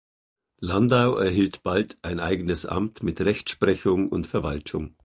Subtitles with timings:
[0.57, 4.95] Landau erhielt bald ein eigenes Amt mit Rechtsprechung und Verwaltung.